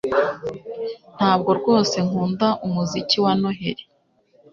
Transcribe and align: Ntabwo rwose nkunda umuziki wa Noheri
Ntabwo 1.17 1.49
rwose 1.59 1.95
nkunda 2.07 2.47
umuziki 2.65 3.17
wa 3.23 3.33
Noheri 3.41 3.83